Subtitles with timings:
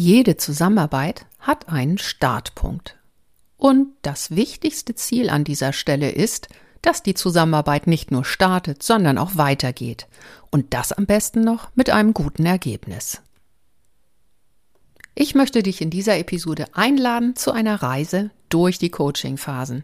[0.00, 2.96] Jede Zusammenarbeit hat einen Startpunkt.
[3.56, 6.46] Und das wichtigste Ziel an dieser Stelle ist,
[6.82, 10.06] dass die Zusammenarbeit nicht nur startet, sondern auch weitergeht.
[10.52, 13.22] Und das am besten noch mit einem guten Ergebnis.
[15.16, 19.82] Ich möchte dich in dieser Episode einladen zu einer Reise durch die Coaching-Phasen.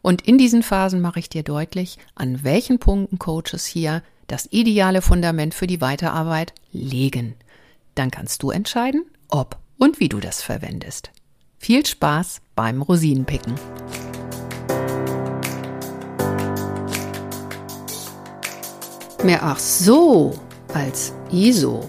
[0.00, 5.02] Und in diesen Phasen mache ich dir deutlich, an welchen Punkten Coaches hier das ideale
[5.02, 7.34] Fundament für die Weiterarbeit legen.
[7.96, 11.10] Dann kannst du entscheiden, ob und wie du das verwendest.
[11.58, 13.54] Viel Spaß beim Rosinenpicken.
[19.24, 20.38] Mehr ach so
[20.72, 21.88] als ISO.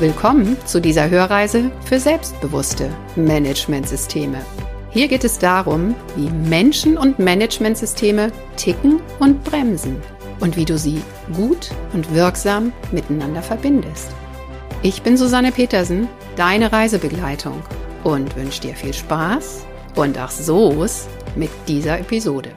[0.00, 4.44] Willkommen zu dieser Hörreise für selbstbewusste Managementsysteme.
[4.90, 10.00] Hier geht es darum, wie Menschen und Managementsysteme ticken und bremsen
[10.40, 11.02] und wie du sie
[11.34, 14.10] gut und wirksam miteinander verbindest.
[14.82, 17.62] Ich bin Susanne Petersen, deine Reisebegleitung
[18.04, 22.50] und wünsche dir viel Spaß und ach so's mit dieser Episode.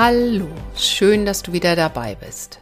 [0.00, 2.60] Hallo, schön, dass du wieder dabei bist.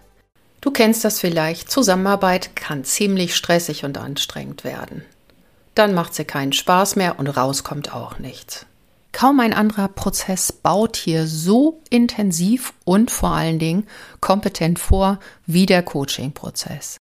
[0.61, 5.03] Du kennst das vielleicht, Zusammenarbeit kann ziemlich stressig und anstrengend werden.
[5.75, 8.67] Dann macht sie keinen Spaß mehr und rauskommt auch nichts.
[9.13, 13.87] Kaum ein anderer Prozess baut hier so intensiv und vor allen Dingen
[14.21, 16.99] kompetent vor wie der Coaching-Prozess.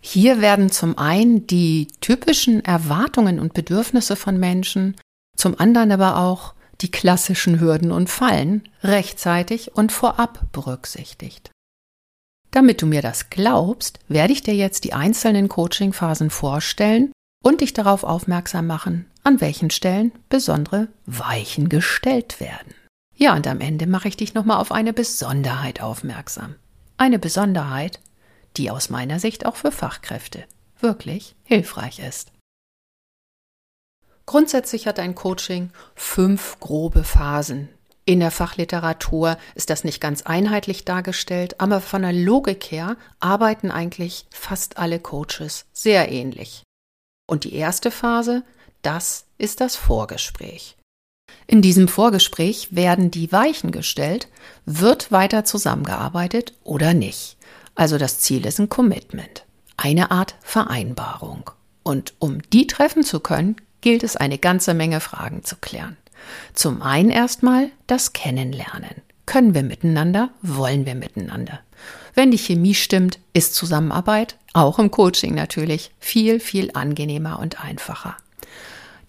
[0.00, 4.96] Hier werden zum einen die typischen Erwartungen und Bedürfnisse von Menschen,
[5.36, 6.52] zum anderen aber auch
[6.82, 11.50] die klassischen Hürden und Fallen rechtzeitig und vorab berücksichtigt.
[12.54, 17.10] Damit du mir das glaubst, werde ich dir jetzt die einzelnen Coaching-Phasen vorstellen
[17.42, 22.72] und dich darauf aufmerksam machen, an welchen Stellen besondere Weichen gestellt werden.
[23.16, 26.54] Ja, und am Ende mache ich dich nochmal auf eine Besonderheit aufmerksam.
[26.96, 27.98] Eine Besonderheit,
[28.56, 30.44] die aus meiner Sicht auch für Fachkräfte
[30.78, 32.30] wirklich hilfreich ist.
[34.26, 37.68] Grundsätzlich hat ein Coaching fünf grobe Phasen.
[38.06, 43.70] In der Fachliteratur ist das nicht ganz einheitlich dargestellt, aber von der Logik her arbeiten
[43.70, 46.62] eigentlich fast alle Coaches sehr ähnlich.
[47.26, 48.44] Und die erste Phase,
[48.82, 50.76] das ist das Vorgespräch.
[51.46, 54.28] In diesem Vorgespräch werden die Weichen gestellt,
[54.66, 57.38] wird weiter zusammengearbeitet oder nicht.
[57.74, 59.44] Also das Ziel ist ein Commitment,
[59.78, 61.50] eine Art Vereinbarung.
[61.82, 65.96] Und um die treffen zu können, gilt es eine ganze Menge Fragen zu klären.
[66.52, 69.02] Zum einen erstmal das Kennenlernen.
[69.26, 70.30] Können wir miteinander?
[70.42, 71.60] Wollen wir miteinander?
[72.14, 78.16] Wenn die Chemie stimmt, ist Zusammenarbeit, auch im Coaching natürlich, viel, viel angenehmer und einfacher.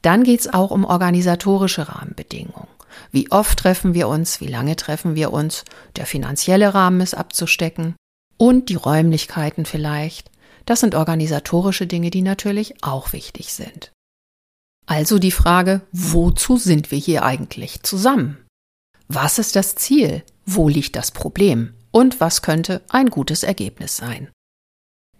[0.01, 2.67] Dann geht es auch um organisatorische Rahmenbedingungen.
[3.11, 4.41] Wie oft treffen wir uns?
[4.41, 5.65] Wie lange treffen wir uns?
[5.95, 7.95] Der finanzielle Rahmen ist abzustecken.
[8.37, 10.31] Und die Räumlichkeiten vielleicht.
[10.65, 13.91] Das sind organisatorische Dinge, die natürlich auch wichtig sind.
[14.85, 18.37] Also die Frage, wozu sind wir hier eigentlich zusammen?
[19.07, 20.23] Was ist das Ziel?
[20.45, 21.73] Wo liegt das Problem?
[21.91, 24.29] Und was könnte ein gutes Ergebnis sein?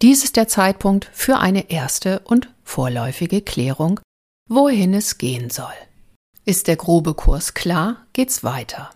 [0.02, 4.00] Dies ist der Zeitpunkt für eine erste und vorläufige Klärung,
[4.50, 5.74] wohin es gehen soll.
[6.44, 8.92] Ist der grobe Kurs klar, geht's weiter.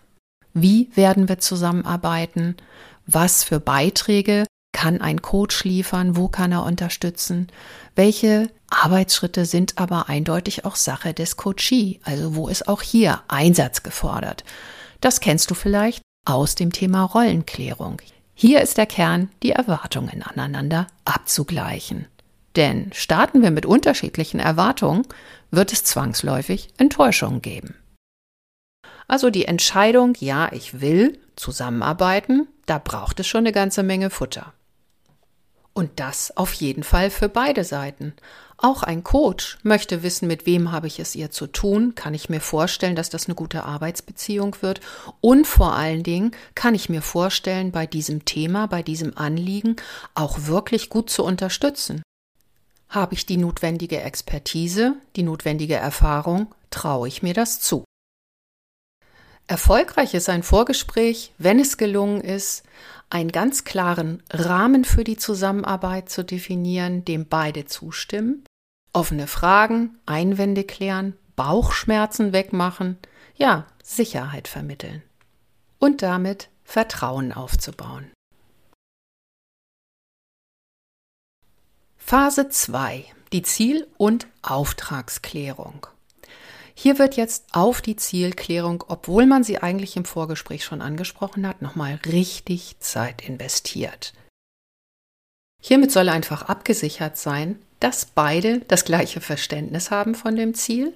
[0.52, 2.56] Wie werden wir zusammenarbeiten?
[3.06, 6.16] Was für Beiträge kann ein Coach liefern?
[6.16, 7.48] Wo kann er unterstützen?
[7.96, 13.82] Welche Arbeitsschritte sind aber eindeutig auch Sache des Coachee, also wo ist auch hier Einsatz
[13.82, 14.44] gefordert.
[15.00, 18.00] Das kennst du vielleicht aus dem Thema Rollenklärung.
[18.34, 22.06] Hier ist der Kern, die Erwartungen aneinander abzugleichen.
[22.56, 25.06] Denn starten wir mit unterschiedlichen Erwartungen,
[25.50, 27.74] wird es zwangsläufig Enttäuschungen geben.
[29.08, 34.52] Also die Entscheidung, ja, ich will zusammenarbeiten, da braucht es schon eine ganze Menge Futter.
[35.72, 38.14] Und das auf jeden Fall für beide Seiten.
[38.62, 42.28] Auch ein Coach möchte wissen, mit wem habe ich es ihr zu tun, kann ich
[42.28, 44.82] mir vorstellen, dass das eine gute Arbeitsbeziehung wird
[45.22, 49.76] und vor allen Dingen kann ich mir vorstellen, bei diesem Thema, bei diesem Anliegen
[50.14, 52.02] auch wirklich gut zu unterstützen.
[52.90, 57.84] Habe ich die notwendige Expertise, die notwendige Erfahrung, traue ich mir das zu.
[59.46, 62.64] Erfolgreich ist ein Vorgespräch, wenn es gelungen ist,
[63.08, 68.44] einen ganz klaren Rahmen für die Zusammenarbeit zu definieren, dem beide zustimmen,
[68.92, 72.98] offene Fragen, Einwände klären, Bauchschmerzen wegmachen,
[73.36, 75.02] ja, Sicherheit vermitteln
[75.78, 78.10] und damit Vertrauen aufzubauen.
[81.96, 83.04] Phase 2.
[83.32, 85.86] Die Ziel- und Auftragsklärung.
[86.74, 91.62] Hier wird jetzt auf die Zielklärung, obwohl man sie eigentlich im Vorgespräch schon angesprochen hat,
[91.62, 94.12] nochmal richtig Zeit investiert.
[95.60, 100.92] Hiermit soll einfach abgesichert sein, dass beide das gleiche Verständnis haben von dem Ziel,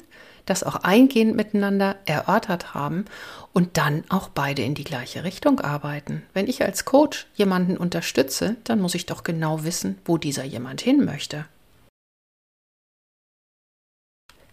[0.46, 3.06] das auch eingehend miteinander erörtert haben
[3.52, 6.22] und dann auch beide in die gleiche Richtung arbeiten.
[6.34, 10.82] Wenn ich als Coach jemanden unterstütze, dann muss ich doch genau wissen, wo dieser jemand
[10.82, 11.46] hin möchte.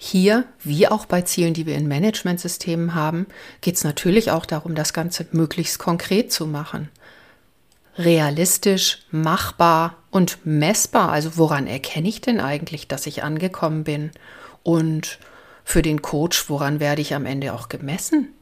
[0.03, 3.27] Hier, wie auch bei Zielen, die wir in Managementsystemen haben,
[3.61, 6.89] geht es natürlich auch darum, das Ganze möglichst konkret zu machen.
[7.97, 11.09] Realistisch, machbar und messbar.
[11.09, 14.11] Also woran erkenne ich denn eigentlich, dass ich angekommen bin?
[14.63, 15.19] Und
[15.63, 18.33] für den Coach, woran werde ich am Ende auch gemessen?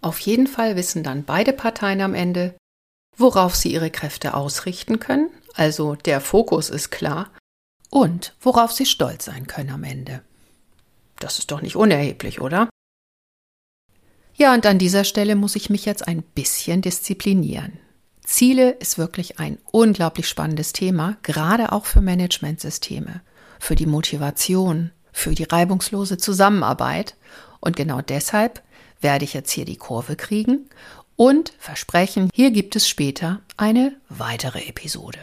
[0.00, 2.54] Auf jeden Fall wissen dann beide Parteien am Ende,
[3.16, 7.32] worauf sie ihre Kräfte ausrichten können, also der Fokus ist klar,
[7.90, 10.22] und worauf sie stolz sein können am Ende.
[11.18, 12.68] Das ist doch nicht unerheblich, oder?
[14.34, 17.78] Ja, und an dieser Stelle muss ich mich jetzt ein bisschen disziplinieren.
[18.26, 23.22] Ziele ist wirklich ein unglaublich spannendes Thema, gerade auch für Managementsysteme,
[23.60, 27.14] für die Motivation, für die reibungslose Zusammenarbeit.
[27.60, 28.62] Und genau deshalb
[29.00, 30.68] werde ich jetzt hier die Kurve kriegen
[31.14, 35.20] und versprechen, hier gibt es später eine weitere Episode.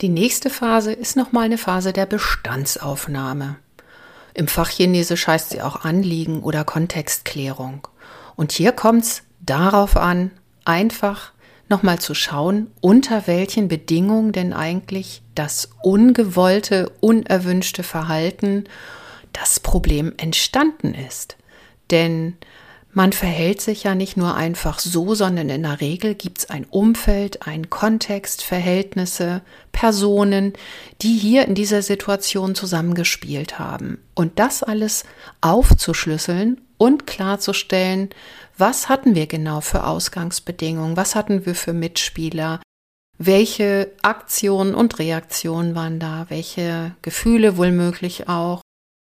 [0.00, 3.56] Die nächste Phase ist nochmal eine Phase der Bestandsaufnahme.
[4.32, 7.86] Im Fachchinesisch heißt sie auch Anliegen oder Kontextklärung.
[8.36, 10.30] Und hier kommt es darauf an,
[10.64, 11.32] einfach
[11.68, 18.64] nochmal zu schauen, unter welchen Bedingungen denn eigentlich das ungewollte, unerwünschte Verhalten,
[19.32, 21.36] das Problem entstanden ist.
[21.90, 22.36] Denn
[22.96, 26.64] man verhält sich ja nicht nur einfach so, sondern in der Regel gibt es ein
[26.64, 29.42] Umfeld, einen Kontext, Verhältnisse,
[29.72, 30.52] Personen,
[31.02, 33.98] die hier in dieser Situation zusammengespielt haben.
[34.14, 35.02] Und das alles
[35.40, 38.10] aufzuschlüsseln und klarzustellen,
[38.56, 42.60] was hatten wir genau für Ausgangsbedingungen, was hatten wir für Mitspieler,
[43.18, 48.60] welche Aktionen und Reaktionen waren da, welche Gefühle wohl möglich auch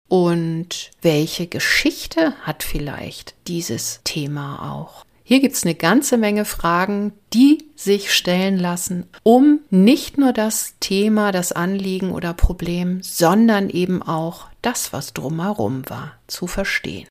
[0.09, 5.05] und welche Geschichte hat vielleicht dieses Thema auch?
[5.25, 10.77] Hier gibt es eine ganze Menge Fragen, die sich stellen lassen, um nicht nur das
[10.81, 17.07] Thema, das Anliegen oder Problem, sondern eben auch das, was drumherum war, zu verstehen.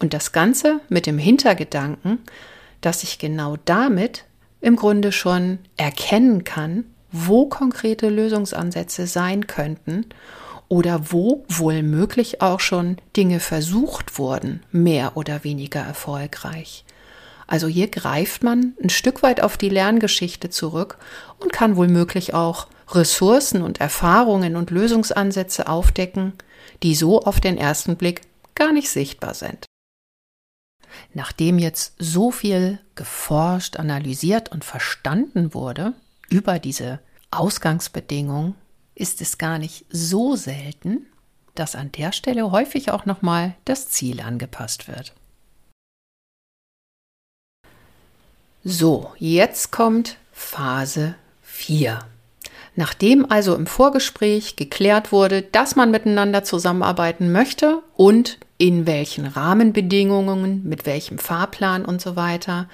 [0.00, 2.18] Und das Ganze mit dem Hintergedanken,
[2.80, 4.24] dass ich genau damit
[4.60, 10.06] im Grunde schon erkennen kann, wo konkrete Lösungsansätze sein könnten
[10.68, 16.84] oder wo wohl möglich auch schon Dinge versucht wurden, mehr oder weniger erfolgreich.
[17.46, 20.98] Also hier greift man ein Stück weit auf die Lerngeschichte zurück
[21.38, 26.34] und kann wohl möglich auch Ressourcen und Erfahrungen und Lösungsansätze aufdecken,
[26.82, 28.22] die so auf den ersten Blick
[28.54, 29.64] gar nicht sichtbar sind.
[31.14, 35.94] Nachdem jetzt so viel geforscht, analysiert und verstanden wurde
[36.28, 37.00] über diese
[37.30, 38.54] Ausgangsbedingungen
[38.94, 41.06] ist es gar nicht so selten,
[41.54, 45.14] dass an der Stelle häufig auch nochmal das Ziel angepasst wird.
[48.64, 52.00] So, jetzt kommt Phase 4.
[52.78, 60.62] Nachdem also im Vorgespräch geklärt wurde, dass man miteinander zusammenarbeiten möchte und in welchen Rahmenbedingungen,
[60.62, 62.68] mit welchem Fahrplan und so weiter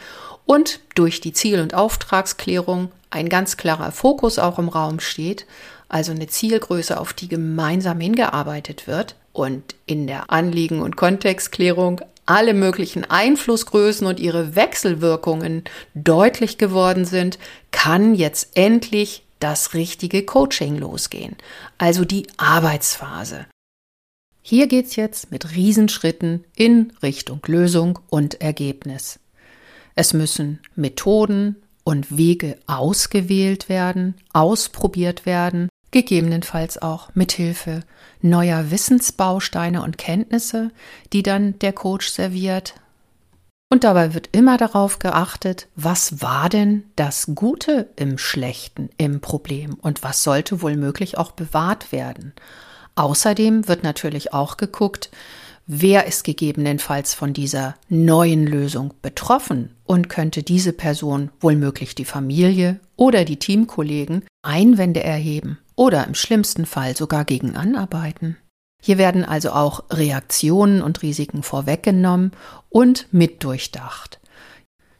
[0.45, 5.47] und durch die Ziel- und Auftragsklärung ein ganz klarer Fokus auch im Raum steht,
[5.89, 12.53] also eine Zielgröße, auf die gemeinsam hingearbeitet wird und in der Anliegen- und Kontextklärung alle
[12.53, 17.39] möglichen Einflussgrößen und ihre Wechselwirkungen deutlich geworden sind,
[17.71, 21.37] kann jetzt endlich das richtige Coaching losgehen,
[21.77, 23.45] also die Arbeitsphase.
[24.41, 29.21] Hier geht es jetzt mit Riesenschritten in Richtung Lösung und Ergebnis.
[29.95, 37.83] Es müssen Methoden und Wege ausgewählt werden, ausprobiert werden, gegebenenfalls auch mithilfe
[38.23, 40.71] neuer Wissensbausteine und Kenntnisse,
[41.13, 42.77] die dann der Coach serviert.
[43.75, 49.75] Und dabei wird immer darauf geachtet, was war denn das Gute im Schlechten, im Problem
[49.83, 52.35] und was sollte wohl möglich auch bewahrt werden.
[52.95, 55.11] Außerdem wird natürlich auch geguckt,
[55.67, 62.79] wer ist gegebenenfalls von dieser neuen Lösung betroffen und könnte diese Person wohlmöglich die Familie
[62.95, 68.37] oder die Teamkollegen Einwände erheben oder im schlimmsten Fall sogar gegen anarbeiten.
[68.87, 72.33] Hier werden also auch Reaktionen und Risiken vorweggenommen
[72.69, 74.21] und mitdurchdacht.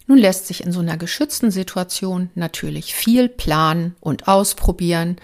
[0.07, 5.17] Nun lässt sich in so einer geschützten Situation natürlich viel planen und ausprobieren,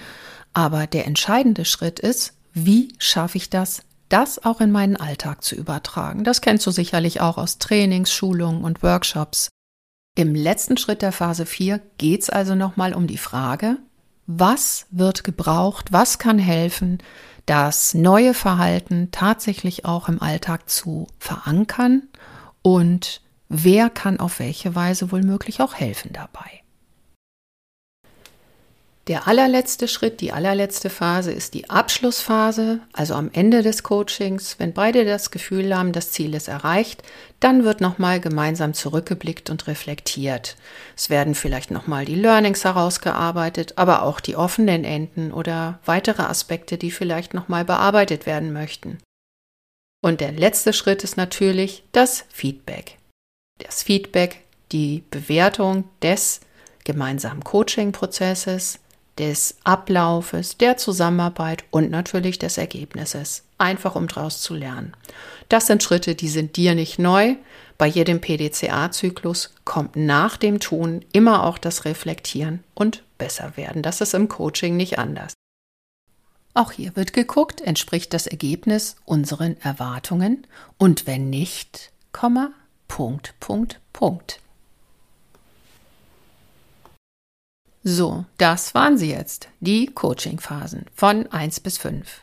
[0.52, 5.55] aber der entscheidende Schritt ist, wie schaffe ich das, das auch in meinen Alltag zu
[5.55, 6.23] übertragen?
[6.23, 9.49] Das kennst du sicherlich auch aus Trainings, Schulungen und Workshops.
[10.17, 13.79] Im letzten Schritt der Phase 4 geht es also nochmal um die Frage,
[14.26, 16.99] was wird gebraucht, was kann helfen,
[17.47, 22.09] das neue Verhalten tatsächlich auch im Alltag zu verankern
[22.63, 26.63] und wer kann auf welche Weise wohl möglich auch helfen dabei.
[29.11, 34.61] Der allerletzte Schritt, die allerletzte Phase ist die Abschlussphase, also am Ende des Coachings.
[34.61, 37.02] Wenn beide das Gefühl haben, das Ziel ist erreicht,
[37.40, 40.55] dann wird nochmal gemeinsam zurückgeblickt und reflektiert.
[40.97, 46.79] Es werden vielleicht nochmal die Learnings herausgearbeitet, aber auch die offenen Enden oder weitere Aspekte,
[46.79, 48.99] die vielleicht nochmal bearbeitet werden möchten.
[50.05, 52.97] Und der letzte Schritt ist natürlich das Feedback.
[53.59, 56.38] Das Feedback, die Bewertung des
[56.85, 58.79] gemeinsamen Coaching-Prozesses,
[59.21, 63.45] des Ablaufes, der Zusammenarbeit und natürlich des Ergebnisses.
[63.59, 64.95] Einfach um daraus zu lernen.
[65.50, 67.37] Das sind Schritte, die sind dir nicht neu.
[67.77, 73.83] Bei jedem PDCA-Zyklus kommt nach dem Tun immer auch das Reflektieren und besser werden.
[73.83, 75.35] Das ist im Coaching nicht anders.
[76.55, 80.47] Auch hier wird geguckt, entspricht das Ergebnis unseren Erwartungen
[80.79, 82.53] und wenn nicht, Komma,
[82.89, 84.41] Punkt, Punkt, Punkt.
[87.83, 92.23] So, das waren sie jetzt, die Coaching-Phasen von 1 bis 5.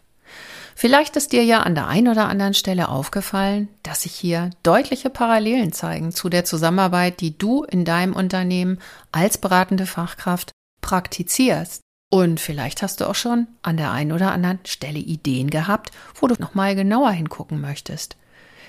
[0.75, 5.09] Vielleicht ist dir ja an der einen oder anderen Stelle aufgefallen, dass sich hier deutliche
[5.09, 8.77] Parallelen zeigen zu der Zusammenarbeit, die du in deinem Unternehmen
[9.11, 11.81] als beratende Fachkraft praktizierst.
[12.11, 16.27] Und vielleicht hast du auch schon an der einen oder anderen Stelle Ideen gehabt, wo
[16.27, 18.15] du nochmal genauer hingucken möchtest.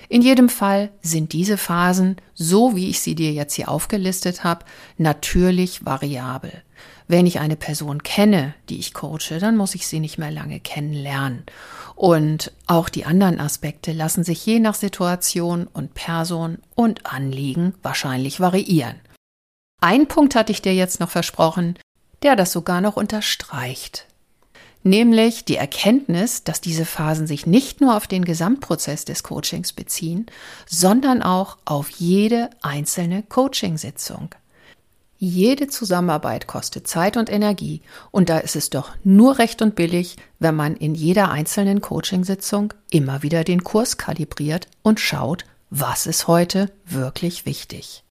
[0.09, 4.65] In jedem Fall sind diese Phasen, so wie ich sie dir jetzt hier aufgelistet habe,
[4.97, 6.63] natürlich variabel.
[7.09, 10.59] Wenn ich eine Person kenne, die ich coache, dann muss ich sie nicht mehr lange
[10.59, 11.43] kennenlernen.
[11.95, 18.39] Und auch die anderen Aspekte lassen sich je nach Situation und Person und Anliegen wahrscheinlich
[18.39, 18.95] variieren.
[19.81, 21.77] Ein Punkt hatte ich dir jetzt noch versprochen,
[22.23, 24.05] der das sogar noch unterstreicht
[24.83, 30.27] nämlich die Erkenntnis, dass diese Phasen sich nicht nur auf den Gesamtprozess des Coachings beziehen,
[30.65, 34.29] sondern auch auf jede einzelne Coachingsitzung.
[35.21, 40.15] Jede Zusammenarbeit kostet Zeit und Energie und da ist es doch nur recht und billig,
[40.39, 46.29] wenn man in jeder einzelnen Coachingsitzung immer wieder den Kurs kalibriert und schaut, was ist
[46.29, 48.05] heute wirklich wichtig.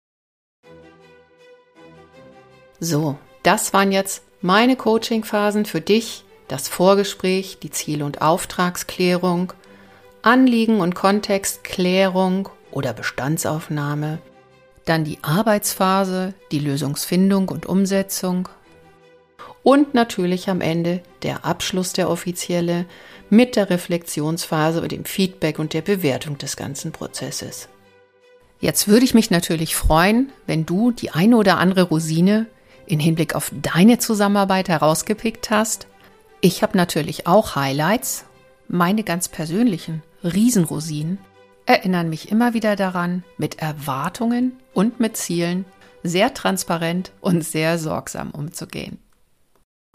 [2.79, 9.55] So, das waren jetzt meine Coachingphasen für dich das Vorgespräch, die Ziel- und Auftragsklärung,
[10.21, 14.19] Anliegen- und Kontextklärung oder Bestandsaufnahme,
[14.89, 18.49] dann die Arbeitsphase, die Lösungsfindung und Umsetzung
[19.63, 22.87] und natürlich am Ende der Abschluss der offizielle
[23.31, 27.69] mit der Reflexionsphase und dem Feedback und der Bewertung des ganzen Prozesses.
[28.61, 32.47] Jetzt würde ich mich natürlich freuen, wenn du die eine oder andere Rosine
[32.87, 35.87] in Hinblick auf deine Zusammenarbeit herausgepickt hast
[36.41, 38.25] ich habe natürlich auch Highlights.
[38.69, 41.19] Meine ganz persönlichen Riesenrosinen
[41.69, 45.67] erinnern mich immer wieder daran, mit Erwartungen und mit Zielen
[46.03, 48.99] sehr transparent und sehr sorgsam umzugehen.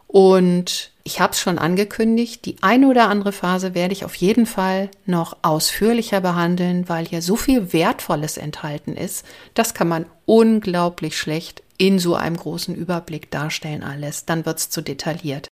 [0.06, 4.46] Und ich habe es schon angekündigt, die eine oder andere Phase werde ich auf jeden
[4.46, 9.26] Fall noch ausführlicher behandeln, weil hier so viel Wertvolles enthalten ist.
[9.56, 14.26] Das kann man unglaublich schlecht in so einem großen Überblick darstellen alles.
[14.26, 15.48] Dann wird es zu detailliert.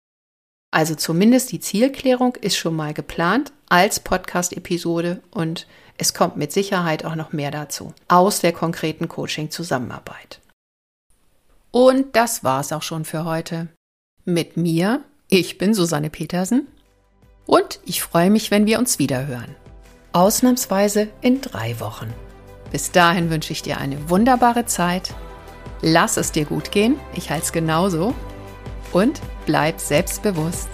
[0.72, 7.06] Also zumindest die Zielklärung ist schon mal geplant als Podcast-Episode und es kommt mit Sicherheit
[7.06, 10.40] auch noch mehr dazu aus der konkreten Coaching-Zusammenarbeit.
[11.72, 13.68] Und das war's auch schon für heute.
[14.26, 16.68] Mit mir, ich bin Susanne Petersen
[17.46, 19.56] und ich freue mich, wenn wir uns wieder hören.
[20.14, 22.14] Ausnahmsweise in drei Wochen.
[22.72, 25.14] Bis dahin wünsche ich dir eine wunderbare Zeit.
[25.82, 28.16] Lass es dir gut gehen, ich halte es genauso
[28.92, 30.70] und bleib selbstbewusst.